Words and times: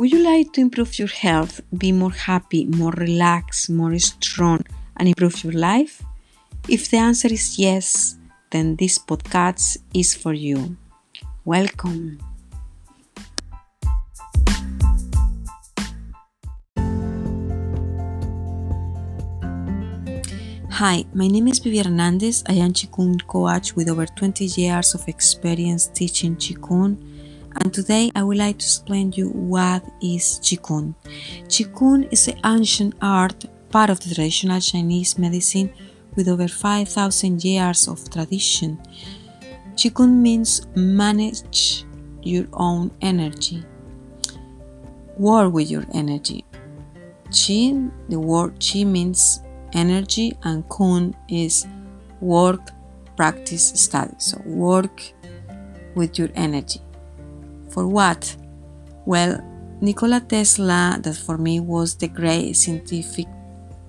Would 0.00 0.12
you 0.12 0.24
like 0.24 0.54
to 0.54 0.62
improve 0.62 0.98
your 0.98 1.08
health, 1.08 1.60
be 1.76 1.92
more 1.92 2.10
happy, 2.10 2.64
more 2.64 2.92
relaxed, 2.92 3.68
more 3.68 3.98
strong, 3.98 4.64
and 4.96 5.06
improve 5.06 5.44
your 5.44 5.52
life? 5.52 6.02
If 6.70 6.88
the 6.88 6.96
answer 6.96 7.28
is 7.28 7.58
yes, 7.58 8.16
then 8.50 8.76
this 8.76 8.98
podcast 8.98 9.76
is 9.92 10.14
for 10.14 10.32
you. 10.32 10.78
Welcome. 11.44 12.18
Hi, 20.70 21.04
my 21.12 21.28
name 21.28 21.48
is 21.48 21.58
Vivi 21.58 21.82
Hernandez. 21.82 22.42
I 22.48 22.54
am 22.54 22.72
Qigong 22.72 23.26
coach 23.26 23.76
with 23.76 23.90
over 23.90 24.06
20 24.06 24.46
years 24.46 24.94
of 24.94 25.06
experience 25.08 25.88
teaching 25.88 26.36
Qigong 26.36 26.96
and 27.56 27.72
today 27.74 28.10
I 28.14 28.22
would 28.22 28.38
like 28.38 28.58
to 28.58 28.64
explain 28.64 29.12
you 29.12 29.30
what 29.30 29.84
is 30.02 30.40
Qigong. 30.42 30.94
Qigong 31.48 32.08
is 32.12 32.28
an 32.28 32.40
ancient 32.44 32.94
art, 33.02 33.44
part 33.70 33.90
of 33.90 34.00
the 34.00 34.14
traditional 34.14 34.60
Chinese 34.60 35.18
medicine 35.18 35.72
with 36.16 36.28
over 36.28 36.48
5,000 36.48 37.44
years 37.44 37.88
of 37.88 38.08
tradition. 38.10 38.78
Qigong 39.74 40.20
means 40.20 40.66
manage 40.74 41.84
your 42.22 42.46
own 42.52 42.90
energy, 43.00 43.64
work 45.16 45.52
with 45.52 45.70
your 45.70 45.84
energy. 45.94 46.44
Qi, 47.30 47.90
the 48.08 48.18
word 48.18 48.58
Qi 48.58 48.84
means 48.84 49.40
energy, 49.72 50.36
and 50.42 50.68
Kun 50.68 51.14
is 51.28 51.66
work, 52.20 52.60
practice, 53.16 53.68
study. 53.68 54.14
So, 54.18 54.42
work 54.44 55.02
with 55.94 56.18
your 56.18 56.28
energy. 56.34 56.80
For 57.70 57.86
what? 57.86 58.36
Well, 59.06 59.40
Nikola 59.80 60.20
Tesla, 60.20 60.98
that 61.02 61.14
for 61.14 61.38
me 61.38 61.60
was 61.60 61.96
the 61.96 62.08
great 62.08 62.54
scientific 62.54 63.26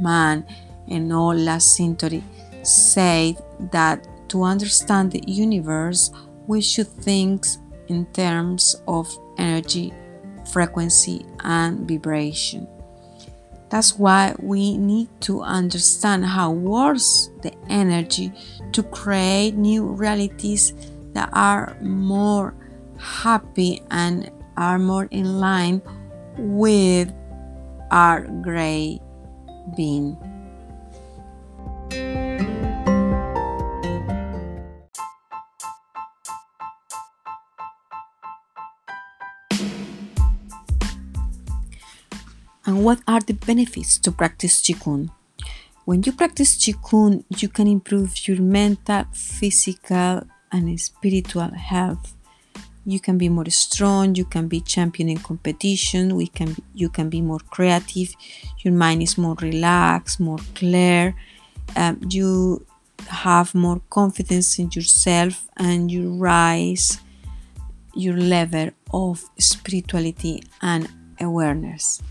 man 0.00 0.46
in 0.88 1.10
all 1.10 1.34
last 1.34 1.76
century, 1.76 2.22
said 2.62 3.36
that 3.72 4.06
to 4.28 4.42
understand 4.42 5.12
the 5.12 5.22
universe, 5.26 6.10
we 6.46 6.60
should 6.60 6.86
think 6.86 7.46
in 7.88 8.06
terms 8.12 8.76
of 8.86 9.08
energy, 9.38 9.92
frequency, 10.52 11.26
and 11.40 11.88
vibration. 11.88 12.68
That's 13.70 13.98
why 13.98 14.34
we 14.38 14.76
need 14.76 15.08
to 15.22 15.40
understand 15.40 16.26
how 16.26 16.50
works 16.52 17.30
the 17.42 17.54
energy 17.68 18.32
to 18.72 18.82
create 18.82 19.54
new 19.54 19.86
realities 19.86 20.74
that 21.14 21.30
are 21.32 21.76
more 21.80 22.54
happy 22.98 23.82
and 23.90 24.30
are 24.56 24.78
more 24.78 25.06
in 25.10 25.40
line 25.40 25.82
with 26.38 27.12
our 27.90 28.26
gray 28.42 29.00
being. 29.76 30.16
And 42.64 42.84
what 42.84 43.00
are 43.08 43.20
the 43.20 43.34
benefits 43.34 43.98
to 43.98 44.12
practice 44.12 44.62
Qigong? 44.62 45.10
When 45.84 46.02
you 46.04 46.12
practice 46.12 46.56
Qigong, 46.56 47.24
you 47.36 47.48
can 47.48 47.66
improve 47.66 48.28
your 48.28 48.40
mental, 48.40 49.04
physical, 49.12 50.22
and 50.52 50.80
spiritual 50.80 51.50
health 51.54 52.14
you 52.84 52.98
can 52.98 53.16
be 53.18 53.28
more 53.28 53.48
strong 53.48 54.14
you 54.14 54.24
can 54.24 54.48
be 54.48 54.60
champion 54.60 55.08
in 55.08 55.18
competition 55.18 56.16
we 56.16 56.26
can 56.26 56.56
you 56.74 56.88
can 56.88 57.08
be 57.08 57.20
more 57.20 57.38
creative 57.50 58.14
your 58.58 58.74
mind 58.74 59.02
is 59.02 59.16
more 59.16 59.36
relaxed 59.40 60.18
more 60.18 60.38
clear 60.54 61.14
um, 61.76 62.00
you 62.08 62.64
have 63.08 63.54
more 63.54 63.80
confidence 63.90 64.58
in 64.58 64.70
yourself 64.72 65.48
and 65.56 65.90
you 65.90 66.12
rise 66.14 67.00
your 67.94 68.16
level 68.16 68.70
of 68.92 69.24
spirituality 69.38 70.42
and 70.60 70.88
awareness 71.20 72.02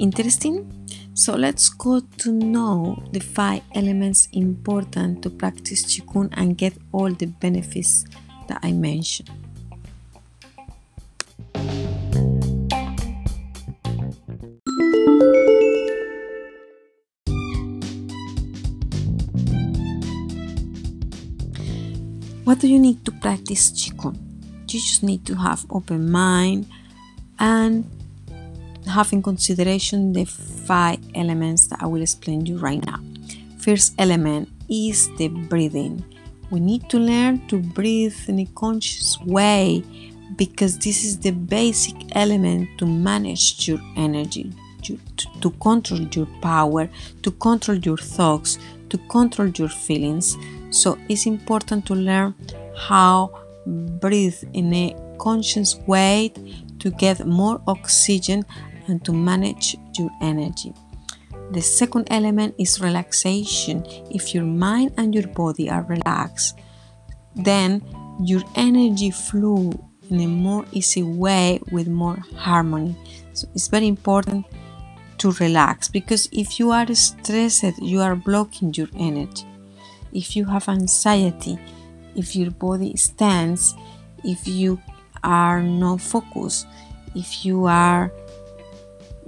Interesting? 0.00 0.64
So 1.12 1.36
let's 1.36 1.68
go 1.68 2.00
to 2.00 2.32
know 2.32 2.96
the 3.12 3.20
five 3.20 3.60
elements 3.74 4.28
important 4.32 5.22
to 5.22 5.28
practice 5.28 5.84
Qigong 5.84 6.32
and 6.32 6.56
get 6.56 6.72
all 6.90 7.12
the 7.12 7.26
benefits 7.26 8.06
that 8.48 8.60
I 8.62 8.72
mentioned. 8.72 9.28
What 22.44 22.58
do 22.58 22.68
you 22.68 22.78
need 22.78 23.04
to 23.04 23.12
practice 23.20 23.70
Qigong? 23.70 24.16
You 24.72 24.80
just 24.80 25.02
need 25.02 25.26
to 25.26 25.34
have 25.34 25.66
open 25.68 26.10
mind 26.10 26.64
and 27.38 27.84
have 28.86 29.12
in 29.12 29.22
consideration 29.22 30.12
the 30.12 30.24
five 30.24 30.98
elements 31.14 31.66
that 31.68 31.82
I 31.82 31.86
will 31.86 32.02
explain 32.02 32.46
you 32.46 32.58
right 32.58 32.84
now. 32.84 33.00
First 33.58 33.94
element 33.98 34.48
is 34.68 35.08
the 35.16 35.28
breathing. 35.28 36.04
We 36.50 36.60
need 36.60 36.88
to 36.90 36.98
learn 36.98 37.46
to 37.48 37.58
breathe 37.58 38.16
in 38.26 38.40
a 38.40 38.46
conscious 38.54 39.20
way 39.20 39.84
because 40.36 40.78
this 40.78 41.04
is 41.04 41.18
the 41.18 41.30
basic 41.30 41.94
element 42.16 42.68
to 42.78 42.86
manage 42.86 43.68
your 43.68 43.80
energy, 43.96 44.52
to, 44.82 44.98
to 45.40 45.50
control 45.50 46.00
your 46.00 46.26
power, 46.40 46.88
to 47.22 47.30
control 47.32 47.76
your 47.78 47.98
thoughts, 47.98 48.58
to 48.88 48.98
control 49.08 49.48
your 49.48 49.68
feelings. 49.68 50.36
So 50.70 50.98
it's 51.08 51.26
important 51.26 51.86
to 51.86 51.94
learn 51.94 52.34
how 52.76 53.38
breathe 53.66 54.42
in 54.52 54.72
a 54.72 54.96
conscious 55.18 55.76
way 55.86 56.32
to 56.78 56.90
get 56.90 57.26
more 57.26 57.60
oxygen 57.66 58.44
and 58.90 59.04
to 59.04 59.12
manage 59.12 59.76
your 59.98 60.10
energy. 60.20 60.74
The 61.52 61.62
second 61.62 62.08
element 62.10 62.54
is 62.58 62.80
relaxation. 62.80 63.84
If 64.10 64.34
your 64.34 64.44
mind 64.44 64.92
and 64.96 65.14
your 65.14 65.26
body 65.28 65.70
are 65.70 65.82
relaxed, 65.82 66.58
then 67.34 67.82
your 68.22 68.42
energy 68.54 69.10
flow 69.10 69.72
in 70.10 70.20
a 70.20 70.26
more 70.26 70.64
easy 70.72 71.02
way 71.02 71.60
with 71.72 71.88
more 71.88 72.18
harmony. 72.36 72.96
So 73.32 73.48
it's 73.54 73.68
very 73.68 73.86
important 73.86 74.46
to 75.18 75.32
relax 75.32 75.88
because 75.88 76.28
if 76.32 76.58
you 76.58 76.70
are 76.70 76.92
stressed, 76.94 77.78
you 77.80 78.00
are 78.00 78.16
blocking 78.16 78.74
your 78.74 78.88
energy. 78.96 79.46
If 80.12 80.36
you 80.36 80.44
have 80.46 80.68
anxiety, 80.68 81.58
if 82.16 82.34
your 82.34 82.50
body 82.50 82.96
stands, 82.96 83.74
if 84.24 84.46
you 84.48 84.80
are 85.22 85.62
not 85.62 86.00
focused, 86.00 86.66
if 87.14 87.44
you 87.44 87.66
are 87.66 88.12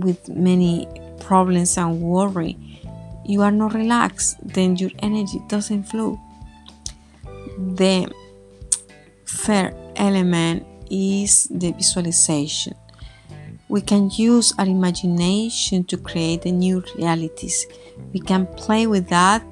with 0.00 0.28
many 0.28 0.88
problems 1.20 1.76
and 1.76 2.00
worry, 2.00 2.56
you 3.24 3.42
are 3.42 3.52
not 3.52 3.74
relaxed, 3.74 4.36
then 4.42 4.76
your 4.76 4.90
energy 5.00 5.40
doesn't 5.48 5.84
flow. 5.84 6.18
The 7.58 8.10
third 9.26 9.74
element 9.96 10.66
is 10.90 11.46
the 11.50 11.72
visualization. 11.72 12.74
We 13.68 13.80
can 13.82 14.10
use 14.10 14.52
our 14.58 14.66
imagination 14.66 15.84
to 15.84 15.96
create 15.96 16.42
the 16.42 16.50
new 16.50 16.82
realities. 16.96 17.66
We 18.12 18.18
can 18.18 18.46
play 18.46 18.88
with 18.88 19.08
that 19.10 19.44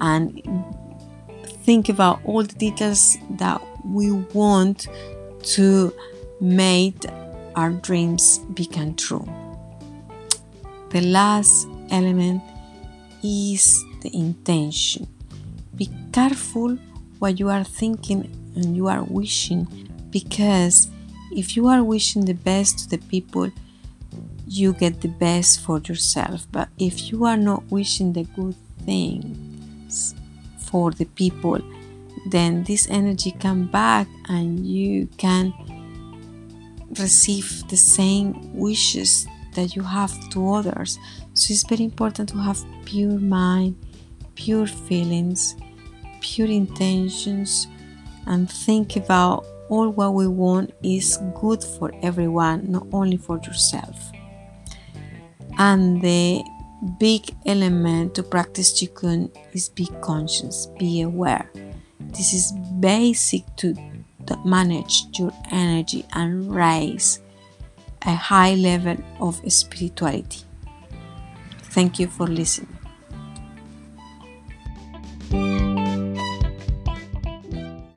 and 0.00 0.42
think 1.64 1.88
about 1.88 2.20
all 2.24 2.42
the 2.42 2.54
details 2.54 3.16
that 3.38 3.60
we 3.86 4.10
want 4.10 4.88
to 5.42 5.94
make 6.40 7.04
our 7.54 7.70
dreams 7.70 8.38
become 8.54 8.94
true. 8.94 9.26
The 10.90 11.02
last 11.02 11.68
element 11.90 12.42
is 13.22 13.84
the 14.02 14.10
intention. 14.12 15.06
Be 15.76 15.88
careful 16.12 16.76
what 17.20 17.38
you 17.38 17.48
are 17.48 17.62
thinking 17.62 18.28
and 18.56 18.74
you 18.74 18.88
are 18.88 19.04
wishing 19.04 19.68
because 20.10 20.90
if 21.30 21.56
you 21.56 21.68
are 21.68 21.84
wishing 21.84 22.24
the 22.24 22.34
best 22.34 22.80
to 22.80 22.88
the 22.88 22.98
people, 23.06 23.52
you 24.48 24.72
get 24.72 25.00
the 25.00 25.08
best 25.08 25.60
for 25.60 25.78
yourself. 25.78 26.48
But 26.50 26.68
if 26.76 27.12
you 27.12 27.24
are 27.24 27.36
not 27.36 27.62
wishing 27.70 28.12
the 28.12 28.24
good 28.24 28.56
things 28.84 30.16
for 30.58 30.90
the 30.90 31.04
people, 31.04 31.60
then 32.26 32.64
this 32.64 32.88
energy 32.90 33.30
come 33.30 33.66
back 33.66 34.08
and 34.28 34.66
you 34.66 35.06
can 35.18 35.54
receive 36.98 37.62
the 37.68 37.76
same 37.76 38.52
wishes 38.58 39.28
that 39.54 39.74
you 39.76 39.82
have 39.82 40.30
to 40.30 40.54
others. 40.54 40.98
So 41.34 41.52
it's 41.52 41.62
very 41.64 41.84
important 41.84 42.28
to 42.30 42.38
have 42.38 42.64
pure 42.84 43.18
mind, 43.18 43.76
pure 44.34 44.66
feelings, 44.66 45.56
pure 46.20 46.48
intentions, 46.48 47.66
and 48.26 48.50
think 48.50 48.96
about 48.96 49.44
all 49.68 49.88
what 49.90 50.14
we 50.14 50.26
want 50.26 50.72
is 50.82 51.18
good 51.40 51.62
for 51.62 51.90
everyone, 52.02 52.70
not 52.70 52.86
only 52.92 53.16
for 53.16 53.38
yourself. 53.38 54.10
And 55.58 56.00
the 56.02 56.42
big 56.98 57.34
element 57.46 58.14
to 58.14 58.22
practice 58.22 58.72
Qigong 58.72 59.30
is 59.52 59.68
be 59.68 59.86
conscious, 60.00 60.66
be 60.78 61.02
aware. 61.02 61.50
This 62.00 62.32
is 62.32 62.52
basic 62.80 63.44
to 63.56 63.74
manage 64.44 65.06
your 65.18 65.32
energy 65.50 66.04
and 66.12 66.54
raise 66.54 67.20
a 68.06 68.14
high 68.14 68.54
level 68.54 68.96
of 69.20 69.40
spirituality. 69.52 70.42
Thank 71.62 71.98
you 71.98 72.08
for 72.08 72.26
listening. 72.26 72.79